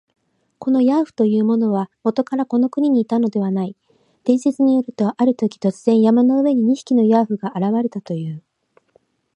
[0.57, 3.77] このヤーフというものは、もとからこの国にいたものではない。
[4.23, 8.41] 伝説によると、あるとき、突然、山の上に二匹のヤーフが現れたという。